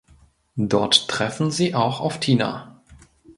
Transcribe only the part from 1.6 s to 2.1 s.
auch